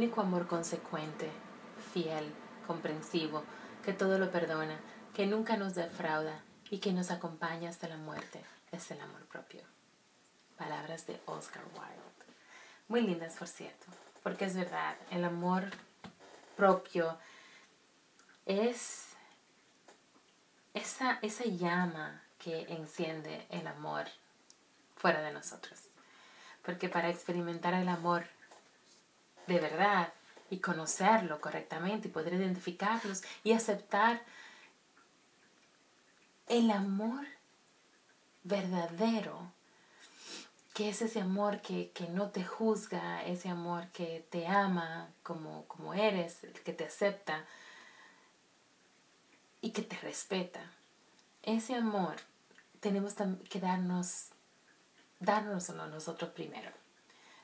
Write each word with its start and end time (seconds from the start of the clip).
Único 0.00 0.22
amor 0.22 0.46
consecuente, 0.46 1.30
fiel, 1.92 2.32
comprensivo, 2.66 3.44
que 3.84 3.92
todo 3.92 4.18
lo 4.18 4.30
perdona, 4.30 4.80
que 5.12 5.26
nunca 5.26 5.58
nos 5.58 5.74
defrauda 5.74 6.40
y 6.70 6.78
que 6.78 6.94
nos 6.94 7.10
acompaña 7.10 7.68
hasta 7.68 7.86
la 7.86 7.98
muerte, 7.98 8.42
es 8.72 8.90
el 8.90 8.98
amor 9.02 9.26
propio. 9.26 9.60
Palabras 10.56 11.06
de 11.06 11.20
Oscar 11.26 11.62
Wilde. 11.74 12.00
Muy 12.88 13.02
lindas, 13.02 13.36
por 13.36 13.46
cierto, 13.46 13.88
porque 14.22 14.46
es 14.46 14.56
verdad, 14.56 14.96
el 15.10 15.22
amor 15.22 15.64
propio 16.56 17.18
es 18.46 19.04
esa, 20.72 21.18
esa 21.20 21.44
llama 21.44 22.22
que 22.38 22.62
enciende 22.72 23.46
el 23.50 23.66
amor 23.66 24.06
fuera 24.96 25.20
de 25.20 25.30
nosotros. 25.30 25.78
Porque 26.62 26.88
para 26.88 27.10
experimentar 27.10 27.74
el 27.74 27.90
amor 27.90 28.24
de 29.46 29.58
verdad 29.60 30.12
y 30.50 30.58
conocerlo 30.58 31.40
correctamente 31.40 32.08
y 32.08 32.10
poder 32.10 32.34
identificarlos 32.34 33.22
y 33.44 33.52
aceptar 33.52 34.22
el 36.48 36.70
amor 36.72 37.24
verdadero, 38.42 39.52
que 40.74 40.88
es 40.88 41.02
ese 41.02 41.20
amor 41.20 41.60
que, 41.60 41.92
no 42.10 42.30
te 42.30 42.44
juzga, 42.44 43.24
ese 43.24 43.48
amor 43.48 43.88
que 43.88 44.26
te 44.30 44.46
ama 44.46 45.10
como, 45.22 45.64
como 45.66 45.94
eres, 45.94 46.38
que 46.64 46.72
te 46.72 46.84
acepta 46.84 47.44
y 49.60 49.70
que 49.70 49.82
te 49.82 49.96
respeta. 49.98 50.60
Ese 51.42 51.74
amor 51.74 52.16
tenemos 52.80 53.14
que 53.48 53.60
darnos, 53.60 54.30
dárnoslo 55.20 55.86
nosotros 55.86 56.30
primero, 56.30 56.70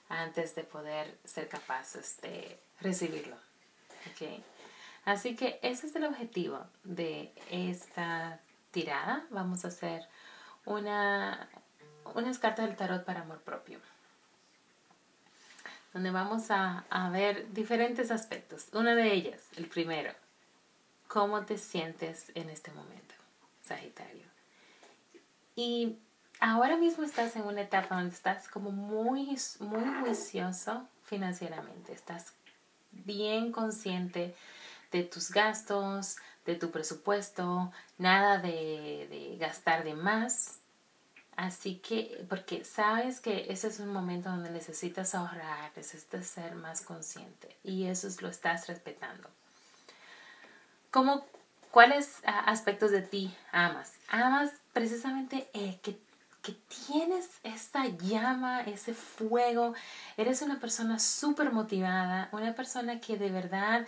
antes 0.08 0.54
de 0.54 0.64
poder 0.64 1.18
ser 1.24 1.48
capaces 1.48 2.20
de 2.20 2.58
recibirlo. 2.80 3.36
¿Okay? 4.12 4.42
Así 5.04 5.36
que 5.36 5.58
ese 5.62 5.86
es 5.86 5.96
el 5.96 6.04
objetivo 6.04 6.66
de 6.84 7.32
esta 7.50 8.40
tirada. 8.70 9.26
Vamos 9.30 9.64
a 9.64 9.68
hacer 9.68 10.02
una, 10.64 11.48
unas 12.14 12.38
cartas 12.38 12.66
del 12.66 12.76
tarot 12.76 13.04
para 13.04 13.20
amor 13.20 13.40
propio 13.40 13.80
donde 15.92 16.10
vamos 16.10 16.50
a, 16.50 16.84
a, 16.90 17.08
ver 17.08 17.50
diferentes 17.54 18.10
aspectos. 18.10 18.68
Una 18.74 18.94
de 18.94 19.14
ellas, 19.14 19.42
el 19.56 19.66
primero, 19.66 20.12
cómo 21.08 21.46
te 21.46 21.56
sientes 21.56 22.30
en 22.34 22.50
este 22.50 22.70
momento, 22.72 23.14
Sagitario. 23.62 24.26
Y 25.54 25.96
ahora 26.40 26.76
mismo 26.76 27.04
estás 27.04 27.36
en 27.36 27.42
una 27.42 27.62
etapa 27.62 27.96
donde 27.96 28.14
estás 28.14 28.48
como 28.48 28.70
muy, 28.70 29.38
muy 29.60 30.00
juicioso 30.00 30.86
financieramente. 31.04 31.92
Estás 31.92 32.32
bien 32.90 33.52
consciente 33.52 34.34
de 34.92 35.02
tus 35.02 35.30
gastos, 35.30 36.16
de 36.44 36.54
tu 36.54 36.70
presupuesto, 36.70 37.72
nada 37.98 38.38
de, 38.38 39.36
gastar 39.38 39.84
de 39.84 39.94
más. 39.94 40.60
Así 41.36 41.76
que, 41.76 42.24
porque 42.30 42.64
sabes 42.64 43.20
que 43.20 43.52
ese 43.52 43.68
es 43.68 43.78
un 43.78 43.88
momento 43.88 44.30
donde 44.30 44.50
necesitas 44.50 45.14
ahorrar, 45.14 45.70
necesitas 45.76 46.26
ser 46.26 46.54
más 46.54 46.80
consciente 46.80 47.54
y 47.62 47.86
eso 47.86 48.08
lo 48.22 48.28
estás 48.28 48.68
respetando. 48.68 49.28
¿Cómo, 50.90 51.26
¿Cuáles 51.70 52.22
aspectos 52.24 52.90
de 52.90 53.02
ti 53.02 53.34
amas? 53.52 53.92
Amas 54.08 54.50
precisamente 54.72 55.50
el 55.52 55.78
que, 55.80 55.98
tienes 56.86 57.28
esta 57.42 57.86
llama, 57.86 58.62
ese 58.62 58.94
fuego. 58.94 59.74
Eres 60.16 60.42
una 60.42 60.60
persona 60.60 60.98
súper 60.98 61.52
motivada, 61.52 62.28
una 62.32 62.54
persona 62.54 63.00
que 63.00 63.16
de 63.16 63.30
verdad 63.30 63.86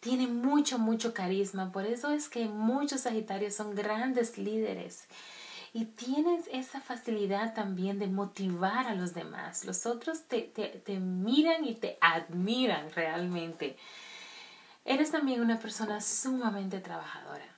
tiene 0.00 0.26
mucho, 0.26 0.78
mucho 0.78 1.12
carisma. 1.14 1.72
Por 1.72 1.86
eso 1.86 2.10
es 2.10 2.28
que 2.28 2.46
muchos 2.46 3.02
Sagitarios 3.02 3.54
son 3.54 3.74
grandes 3.74 4.38
líderes. 4.38 5.04
Y 5.74 5.84
tienes 5.84 6.46
esa 6.50 6.80
facilidad 6.80 7.54
también 7.54 7.98
de 7.98 8.06
motivar 8.06 8.86
a 8.86 8.94
los 8.94 9.12
demás. 9.12 9.64
Los 9.64 9.84
otros 9.84 10.22
te, 10.22 10.42
te, 10.42 10.68
te 10.68 10.98
miran 10.98 11.64
y 11.64 11.74
te 11.74 11.98
admiran 12.00 12.90
realmente. 12.92 13.76
Eres 14.84 15.10
también 15.10 15.42
una 15.42 15.58
persona 15.58 16.00
sumamente 16.00 16.80
trabajadora 16.80 17.57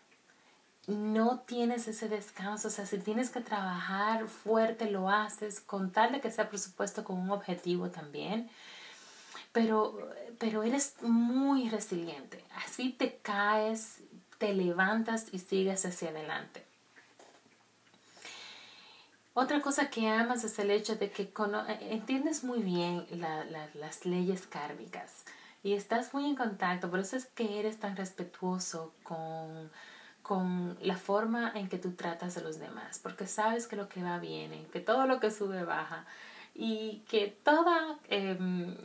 no 0.90 1.40
tienes 1.40 1.88
ese 1.88 2.08
descanso. 2.08 2.68
O 2.68 2.70
sea, 2.70 2.86
si 2.86 2.98
tienes 2.98 3.30
que 3.30 3.40
trabajar 3.40 4.28
fuerte, 4.28 4.90
lo 4.90 5.08
haces 5.08 5.60
con 5.60 5.90
tal 5.90 6.12
de 6.12 6.20
que 6.20 6.30
sea 6.30 6.48
presupuesto 6.48 7.04
con 7.04 7.18
un 7.18 7.30
objetivo 7.30 7.90
también. 7.90 8.50
Pero, 9.52 9.98
pero 10.38 10.62
eres 10.62 10.94
muy 11.02 11.68
resiliente. 11.68 12.44
Así 12.64 12.90
te 12.90 13.16
caes, 13.16 14.00
te 14.38 14.52
levantas 14.54 15.26
y 15.32 15.38
sigues 15.38 15.84
hacia 15.84 16.10
adelante. 16.10 16.64
Otra 19.34 19.62
cosa 19.62 19.90
que 19.90 20.08
amas 20.08 20.44
es 20.44 20.58
el 20.58 20.70
hecho 20.70 20.96
de 20.96 21.10
que 21.10 21.32
entiendes 21.88 22.44
muy 22.44 22.60
bien 22.60 23.06
las 23.74 24.04
leyes 24.04 24.46
kármicas 24.46 25.24
y 25.62 25.74
estás 25.74 26.12
muy 26.14 26.26
en 26.26 26.36
contacto. 26.36 26.90
Por 26.90 27.00
eso 27.00 27.16
es 27.16 27.26
que 27.26 27.60
eres 27.60 27.78
tan 27.78 27.96
respetuoso 27.96 28.92
con 29.02 29.70
con 30.22 30.76
la 30.80 30.96
forma 30.96 31.52
en 31.54 31.68
que 31.68 31.78
tú 31.78 31.92
tratas 31.92 32.36
a 32.36 32.40
los 32.40 32.58
demás, 32.58 33.00
porque 33.02 33.26
sabes 33.26 33.66
que 33.66 33.76
lo 33.76 33.88
que 33.88 34.02
va 34.02 34.18
viene, 34.18 34.66
que 34.72 34.80
todo 34.80 35.06
lo 35.06 35.18
que 35.18 35.30
sube 35.30 35.64
baja 35.64 36.04
y 36.54 37.02
que 37.08 37.36
toda, 37.42 37.98
em, 38.08 38.76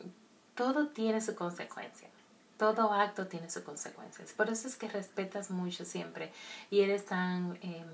todo 0.56 0.88
tiene 0.88 1.22
su 1.22 1.35
consecuencia. 1.35 2.09
Todo 2.57 2.94
acto 2.94 3.28
tiene 3.28 3.50
sus 3.50 3.63
consecuencias. 3.63 4.31
Por 4.31 4.50
eso 4.50 4.68
es 4.68 4.78
que 4.78 4.88
respetas 4.88 5.51
mucho 5.51 5.84
siempre 5.84 6.31
y 6.72 6.81
eres 6.81 7.06
tan 7.06 7.57
em, 7.62 7.85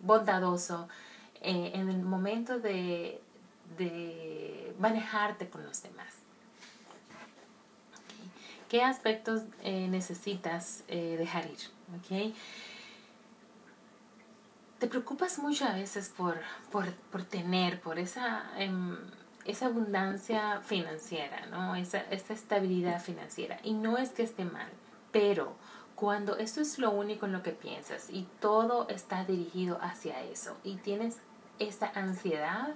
bondadoso 0.00 0.88
eh, 1.40 1.72
en 1.74 1.88
el 1.88 2.02
momento 2.02 2.60
de, 2.60 3.20
de, 3.78 4.74
manejarte 4.78 5.48
con 5.48 5.64
los 5.64 5.82
demás. 5.82 6.14
¿Qué 8.68 8.82
aspectos 8.82 9.42
eh, 9.62 9.88
necesitas 9.88 10.82
eh, 10.88 11.16
dejar 11.18 11.46
ir? 11.46 11.58
¿Okay? 12.00 12.34
Te 14.82 14.88
preocupas 14.88 15.38
mucho 15.38 15.64
a 15.64 15.74
veces 15.74 16.08
por, 16.08 16.40
por, 16.72 17.22
tener, 17.22 17.80
por 17.80 18.00
esa, 18.00 18.50
em, 18.58 18.96
esa 19.44 19.66
abundancia 19.66 20.60
financiera, 20.62 21.46
¿no? 21.46 21.76
Esa, 21.76 22.00
esa 22.10 22.32
estabilidad 22.32 23.00
financiera. 23.00 23.60
Y 23.62 23.74
no 23.74 23.96
es 23.96 24.10
que 24.10 24.24
esté 24.24 24.44
mal, 24.44 24.66
pero 25.12 25.54
cuando 25.94 26.36
esto 26.36 26.60
es 26.60 26.80
lo 26.80 26.90
único 26.90 27.26
en 27.26 27.32
lo 27.32 27.44
que 27.44 27.52
piensas 27.52 28.10
y 28.10 28.26
todo 28.40 28.88
está 28.88 29.24
dirigido 29.24 29.78
hacia 29.80 30.20
eso 30.20 30.56
y 30.64 30.74
tienes 30.78 31.18
esa 31.60 31.92
ansiedad, 31.94 32.74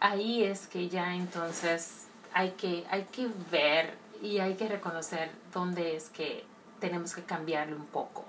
ahí 0.00 0.42
es 0.42 0.66
que 0.66 0.88
ya 0.88 1.14
entonces 1.14 2.08
hay 2.32 2.50
que, 2.58 2.84
hay 2.90 3.04
que 3.04 3.28
ver 3.52 3.94
y 4.20 4.40
hay 4.40 4.54
que 4.54 4.66
reconocer 4.66 5.30
dónde 5.54 5.94
es 5.94 6.10
que 6.10 6.44
tenemos 6.80 7.14
que 7.14 7.22
cambiarlo 7.22 7.76
un 7.76 7.86
poco 7.86 8.24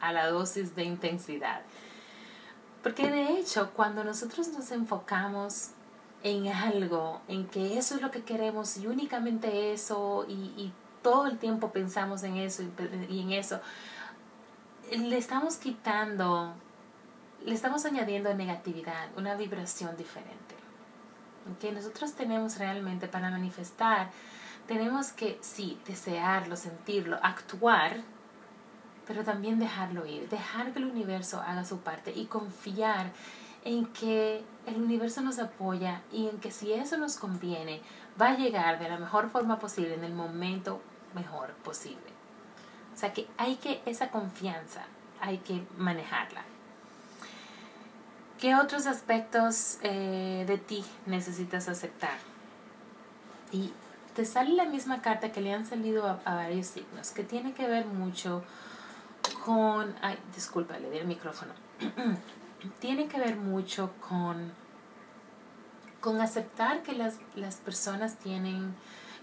a, 0.00 0.12
la 0.12 0.28
dosis 0.28 0.74
de 0.74 0.84
intensidad. 0.84 1.62
Porque 2.82 3.10
de 3.10 3.38
hecho, 3.38 3.70
cuando 3.74 4.04
nosotros 4.04 4.48
nos 4.48 4.70
enfocamos 4.70 5.70
en 6.22 6.48
algo, 6.48 7.20
en 7.28 7.46
que 7.46 7.78
eso 7.78 7.94
es 7.94 8.02
lo 8.02 8.10
que 8.10 8.22
queremos 8.22 8.76
y 8.76 8.86
únicamente 8.86 9.72
eso, 9.72 10.26
y, 10.28 10.72
todo 11.02 11.26
el 11.26 11.36
tiempo 11.36 11.70
pensamos 11.70 12.22
en 12.22 12.38
eso 12.38 12.62
y, 13.10 13.20
en 13.20 13.32
eso, 13.32 13.60
le 14.90 15.18
estamos 15.18 15.56
quitando, 15.56 16.54
le 17.44 17.54
estamos 17.54 17.84
añadiendo 17.84 18.32
negatividad, 18.32 19.10
una 19.14 19.34
vibración 19.34 19.98
diferente. 19.98 20.54
Que 21.60 21.72
nosotros 21.72 22.14
tenemos 22.14 22.56
realmente 22.56 23.06
para 23.06 23.30
manifestar, 23.30 24.10
tenemos 24.66 25.12
que, 25.12 25.38
sí, 25.42 25.78
desearlo, 25.86 26.56
sentirlo, 26.56 27.18
actuar, 27.22 28.00
pero 29.06 29.24
también 29.24 29.58
dejarlo 29.58 30.06
ir, 30.06 30.28
dejar 30.28 30.72
que 30.72 30.78
el 30.78 30.86
universo 30.86 31.40
haga 31.40 31.64
su 31.64 31.80
parte 31.80 32.12
y 32.14 32.26
confiar 32.26 33.12
en 33.64 33.86
que 33.86 34.44
el 34.66 34.76
universo 34.76 35.22
nos 35.22 35.38
apoya 35.38 36.02
y 36.12 36.28
en 36.28 36.38
que 36.38 36.50
si 36.50 36.72
eso 36.72 36.96
nos 36.98 37.16
conviene, 37.16 37.80
va 38.20 38.28
a 38.28 38.36
llegar 38.36 38.78
de 38.78 38.88
la 38.88 38.98
mejor 38.98 39.30
forma 39.30 39.58
posible 39.58 39.94
en 39.94 40.04
el 40.04 40.12
momento 40.12 40.80
mejor 41.14 41.52
posible. 41.64 42.14
O 42.94 42.96
sea 42.96 43.12
que 43.12 43.26
hay 43.38 43.56
que, 43.56 43.82
esa 43.86 44.10
confianza, 44.10 44.84
hay 45.20 45.38
que 45.38 45.64
manejarla. 45.78 46.44
¿Qué 48.38 48.54
otros 48.54 48.86
aspectos 48.86 49.78
eh, 49.82 50.44
de 50.46 50.58
ti 50.58 50.84
necesitas 51.06 51.68
aceptar? 51.68 52.18
Y 53.50 53.72
te 54.14 54.24
sale 54.24 54.54
la 54.54 54.66
misma 54.66 55.00
carta 55.00 55.32
que 55.32 55.40
le 55.40 55.54
han 55.54 55.64
salido 55.64 56.06
a, 56.06 56.20
a 56.24 56.34
varios 56.34 56.66
signos, 56.66 57.10
que 57.10 57.24
tiene 57.24 57.54
que 57.54 57.66
ver 57.66 57.86
mucho 57.86 58.44
con... 59.44 59.94
Ay, 60.00 60.18
disculpa, 60.34 60.78
le 60.78 60.90
di 60.90 60.98
el 60.98 61.06
micrófono. 61.06 61.52
tiene 62.80 63.08
que 63.08 63.18
ver 63.18 63.36
mucho 63.36 63.92
con, 64.00 64.52
con 66.00 66.20
aceptar 66.20 66.82
que 66.82 66.92
las, 66.92 67.16
las 67.34 67.56
personas 67.56 68.16
tienen 68.16 68.74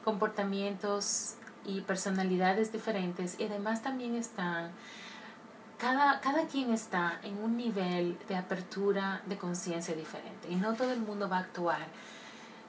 comportamientos 0.04 1.36
y 1.66 1.82
personalidades 1.82 2.72
diferentes 2.72 3.40
y 3.40 3.46
además 3.46 3.82
también 3.82 4.16
están, 4.16 4.72
cada, 5.78 6.20
cada 6.22 6.46
quien 6.48 6.74
está 6.74 7.20
en 7.24 7.38
un 7.38 7.58
nivel 7.58 8.18
de 8.28 8.36
apertura 8.36 9.22
de 9.26 9.38
conciencia 9.38 9.96
diferente 9.96 10.50
y 10.50 10.56
no 10.56 10.74
todo 10.74 10.92
el 10.92 11.02
mundo 11.02 11.30
va 11.30 11.38
a 11.38 11.42
actuar 11.42 11.88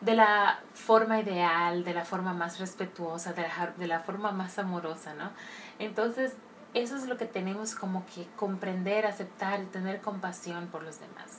de 0.00 0.14
la 0.14 0.58
forma 0.74 1.20
ideal, 1.20 1.84
de 1.84 1.94
la 1.94 2.04
forma 2.04 2.34
más 2.34 2.58
respetuosa, 2.58 3.32
de 3.32 3.42
la, 3.42 3.72
de 3.76 3.86
la 3.86 4.00
forma 4.00 4.32
más 4.32 4.58
amorosa, 4.58 5.14
¿no? 5.14 5.30
Entonces, 5.78 6.34
eso 6.74 6.96
es 6.96 7.06
lo 7.06 7.16
que 7.16 7.26
tenemos 7.26 7.74
como 7.74 8.04
que 8.06 8.26
comprender, 8.36 9.06
aceptar 9.06 9.62
y 9.62 9.66
tener 9.66 10.00
compasión 10.00 10.68
por 10.68 10.82
los 10.82 11.00
demás. 11.00 11.38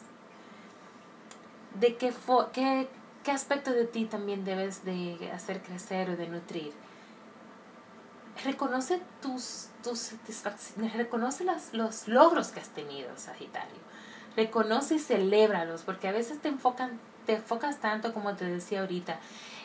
¿De 1.80 1.95
qué, 1.95 2.13
qué, 2.51 2.88
qué 3.24 3.31
aspecto 3.31 3.71
de 3.71 3.85
ti 3.85 4.06
también 4.06 4.45
debes 4.45 4.85
de 4.85 5.31
hacer 5.33 5.62
crecer 5.63 6.12
o 6.12 6.15
de 6.15 6.27
nutrir? 6.27 6.74
Reconoce 8.44 9.01
tus, 9.21 9.69
tus 9.83 10.00
satisfacciones, 10.00 10.94
reconoce 10.94 11.44
las, 11.44 11.74
los 11.74 12.07
logros 12.07 12.50
que 12.50 12.59
has 12.59 12.69
tenido, 12.69 13.09
Sagitario. 13.15 13.81
Reconoce 14.36 14.95
y 14.95 15.00
celébralos, 15.00 15.83
porque 15.83 16.07
a 16.07 16.12
veces 16.12 16.41
te, 16.41 16.50
enfocan, 16.50 17.00
te 17.25 17.36
enfocas 17.36 17.79
tanto, 17.79 18.13
como 18.13 18.36
te 18.36 18.45
decía 18.45 18.81
ahorita, 18.81 19.19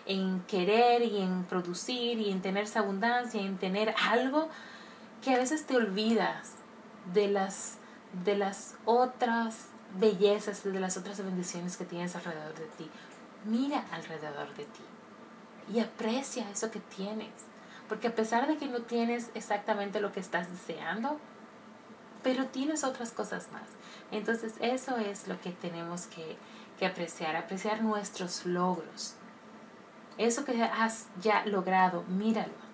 en 0.06 0.40
querer 0.42 1.02
y 1.02 1.20
en 1.22 1.44
producir 1.44 2.18
y 2.18 2.30
en 2.30 2.42
tener 2.42 2.64
esa 2.64 2.80
abundancia, 2.80 3.40
en 3.40 3.58
tener 3.58 3.94
algo, 4.10 4.48
que 5.22 5.34
a 5.34 5.38
veces 5.38 5.66
te 5.66 5.76
olvidas 5.76 6.54
de 7.12 7.28
las, 7.28 7.78
de 8.24 8.36
las 8.36 8.76
otras 8.84 9.66
bellezas, 9.98 10.64
de 10.64 10.80
las 10.80 10.96
otras 10.96 11.22
bendiciones 11.24 11.76
que 11.76 11.84
tienes 11.84 12.14
alrededor 12.14 12.54
de 12.54 12.66
ti. 12.66 12.90
Mira 13.44 13.84
alrededor 13.92 14.54
de 14.54 14.64
ti 14.64 14.84
y 15.72 15.80
aprecia 15.80 16.48
eso 16.50 16.70
que 16.70 16.80
tienes. 16.80 17.30
Porque 17.88 18.08
a 18.08 18.14
pesar 18.14 18.46
de 18.46 18.58
que 18.58 18.68
no 18.68 18.82
tienes 18.82 19.30
exactamente 19.34 20.00
lo 20.00 20.12
que 20.12 20.20
estás 20.20 20.50
deseando, 20.50 21.18
pero 22.22 22.46
tienes 22.46 22.84
otras 22.84 23.12
cosas 23.12 23.50
más. 23.50 23.68
Entonces 24.10 24.54
eso 24.60 24.98
es 24.98 25.26
lo 25.26 25.40
que 25.40 25.52
tenemos 25.52 26.06
que, 26.06 26.36
que 26.78 26.86
apreciar, 26.86 27.34
apreciar 27.36 27.82
nuestros 27.82 28.44
logros. 28.44 29.14
Eso 30.18 30.44
que 30.44 30.62
has 30.62 31.06
ya 31.20 31.46
logrado, 31.46 32.02
míralo 32.08 32.67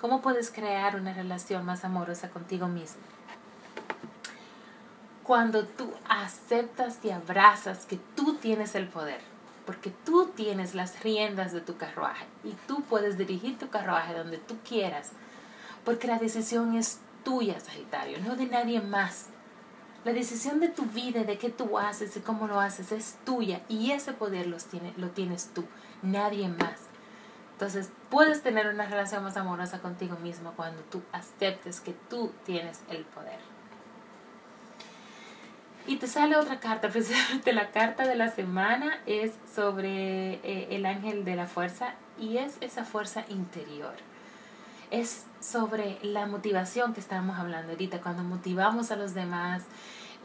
¿Cómo 0.00 0.22
puedes 0.22 0.50
crear 0.50 0.96
una 0.96 1.12
relación 1.12 1.66
más 1.66 1.84
amorosa 1.84 2.30
contigo 2.30 2.68
mismo? 2.68 3.02
Cuando 5.22 5.66
tú 5.66 5.92
aceptas 6.08 6.98
y 7.04 7.10
abrazas 7.10 7.84
que 7.84 7.98
tú 8.16 8.36
tienes 8.36 8.74
el 8.74 8.88
poder, 8.88 9.20
porque 9.66 9.90
tú 9.90 10.32
tienes 10.34 10.74
las 10.74 11.02
riendas 11.02 11.52
de 11.52 11.60
tu 11.60 11.76
carruaje 11.76 12.24
y 12.44 12.54
tú 12.66 12.82
puedes 12.84 13.18
dirigir 13.18 13.58
tu 13.58 13.68
carruaje 13.68 14.14
donde 14.14 14.38
tú 14.38 14.56
quieras, 14.66 15.12
porque 15.84 16.06
la 16.06 16.18
decisión 16.18 16.74
es 16.74 17.00
tuya, 17.22 17.60
Sagitario, 17.60 18.20
no 18.20 18.36
de 18.36 18.46
nadie 18.46 18.80
más. 18.80 19.26
La 20.06 20.14
decisión 20.14 20.60
de 20.60 20.70
tu 20.70 20.84
vida, 20.84 21.24
de 21.24 21.36
qué 21.36 21.50
tú 21.50 21.78
haces 21.78 22.16
y 22.16 22.20
cómo 22.20 22.48
lo 22.48 22.58
haces, 22.58 22.90
es 22.90 23.18
tuya 23.26 23.60
y 23.68 23.90
ese 23.90 24.14
poder 24.14 24.50
tiene, 24.70 24.94
lo 24.96 25.10
tienes 25.10 25.50
tú, 25.52 25.66
nadie 26.00 26.48
más. 26.48 26.89
Entonces, 27.60 27.90
puedes 28.08 28.42
tener 28.42 28.68
una 28.68 28.86
relación 28.86 29.22
más 29.22 29.36
amorosa 29.36 29.80
contigo 29.80 30.16
mismo 30.16 30.54
cuando 30.56 30.80
tú 30.84 31.02
aceptes 31.12 31.82
que 31.82 31.92
tú 32.08 32.32
tienes 32.46 32.80
el 32.88 33.04
poder. 33.04 33.38
Y 35.86 35.96
te 35.96 36.06
sale 36.06 36.36
otra 36.36 36.58
carta, 36.58 36.88
precisamente 36.92 37.52
la 37.52 37.70
carta 37.70 38.08
de 38.08 38.14
la 38.14 38.30
semana 38.30 38.98
es 39.04 39.32
sobre 39.54 40.36
eh, 40.36 40.68
el 40.70 40.86
ángel 40.86 41.26
de 41.26 41.36
la 41.36 41.44
fuerza 41.44 41.96
y 42.18 42.38
es 42.38 42.56
esa 42.62 42.86
fuerza 42.86 43.26
interior. 43.28 43.92
Es 44.90 45.26
sobre 45.40 45.98
la 46.00 46.24
motivación 46.24 46.94
que 46.94 47.00
estábamos 47.00 47.38
hablando 47.38 47.72
ahorita, 47.72 48.00
cuando 48.00 48.22
motivamos 48.22 48.90
a 48.90 48.96
los 48.96 49.12
demás, 49.12 49.64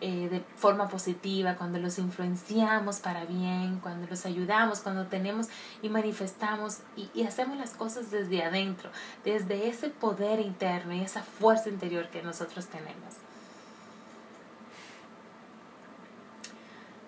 eh, 0.01 0.27
de 0.30 0.42
forma 0.57 0.89
positiva, 0.89 1.56
cuando 1.56 1.80
los 1.80 1.97
influenciamos 2.00 3.00
para 3.00 3.25
bien, 3.25 3.80
cuando 3.81 4.07
los 4.07 4.25
ayudamos, 4.25 4.81
cuando 4.81 5.07
tenemos 5.07 5.47
y 5.81 5.89
manifestamos 5.89 6.80
y, 6.97 7.09
y 7.13 7.24
hacemos 7.24 7.57
las 7.57 7.71
cosas 7.71 8.12
desde 8.12 8.44
adentro, 8.44 8.89
desde 9.24 9.68
ese 9.69 9.89
poder 9.89 10.39
interno 10.39 10.94
y 10.94 11.01
esa 11.01 11.24
fuerza 11.24 11.69
interior 11.69 12.09
que 12.09 12.21
nosotros 12.21 12.68
tenemos. 12.68 13.15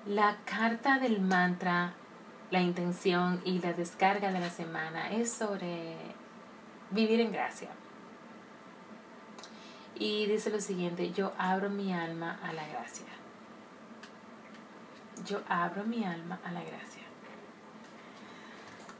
La 0.05 0.37
carta 0.45 0.99
del 0.99 1.19
mantra, 1.19 1.93
la 2.49 2.61
intención 2.61 3.41
y 3.43 3.59
la 3.59 3.73
descarga 3.73 4.31
de 4.31 4.39
la 4.39 4.49
semana 4.49 5.11
es 5.11 5.29
sobre 5.29 5.97
vivir 6.91 7.19
en 7.19 7.33
gracia. 7.33 7.69
Y 9.99 10.27
dice 10.27 10.49
lo 10.49 10.61
siguiente, 10.61 11.11
yo 11.11 11.33
abro 11.37 11.69
mi 11.69 11.93
alma 11.93 12.39
a 12.43 12.53
la 12.53 12.67
gracia. 12.67 13.05
Yo 15.25 15.41
abro 15.49 15.83
mi 15.83 16.03
alma 16.03 16.39
a 16.43 16.51
la 16.51 16.61
gracia. 16.61 17.01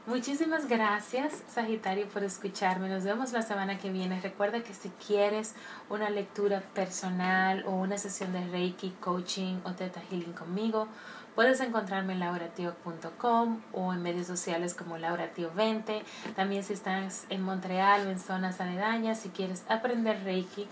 Muchísimas 0.08 0.66
gracias, 0.66 1.42
Sagitario, 1.48 2.08
por 2.08 2.24
escucharme. 2.24 2.88
Nos 2.88 3.04
vemos 3.04 3.30
la 3.32 3.42
semana 3.42 3.78
que 3.78 3.90
viene. 3.90 4.18
Recuerda 4.20 4.62
que 4.62 4.72
si 4.72 4.88
quieres 5.06 5.54
una 5.90 6.08
lectura 6.08 6.62
personal 6.72 7.62
o 7.66 7.72
una 7.72 7.98
sesión 7.98 8.32
de 8.32 8.40
Reiki, 8.46 8.90
coaching 9.00 9.60
o 9.64 9.72
Theta 9.72 10.00
Healing 10.00 10.32
conmigo, 10.32 10.88
puedes 11.34 11.60
encontrarme 11.60 12.14
en 12.14 12.20
lauratio.com 12.20 13.60
o 13.74 13.92
en 13.92 14.02
medios 14.02 14.26
sociales 14.26 14.72
como 14.72 14.96
lauratio20. 14.96 16.02
También 16.34 16.64
si 16.64 16.72
estás 16.72 17.26
en 17.28 17.42
Montreal 17.42 18.06
o 18.06 18.10
en 18.10 18.18
zonas 18.18 18.62
aledañas, 18.62 19.20
si 19.20 19.28
quieres 19.28 19.62
aprender 19.68 20.24
Reiki, 20.24 20.66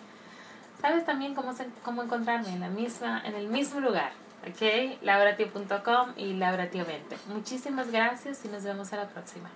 sabes 0.86 1.04
también 1.04 1.34
cómo, 1.34 1.52
cómo 1.82 2.02
encontrarme 2.02 2.50
en, 2.50 2.60
la 2.60 2.68
misma, 2.68 3.22
en 3.24 3.34
el 3.34 3.48
mismo 3.48 3.80
lugar. 3.80 4.12
¿Ok? 4.48 5.02
lauratio.com 5.02 6.12
y 6.16 6.34
lauratio20. 6.34 7.26
Muchísimas 7.34 7.90
gracias 7.90 8.44
y 8.44 8.48
nos 8.48 8.62
vemos 8.62 8.92
a 8.92 8.98
la 8.98 9.08
próxima. 9.08 9.50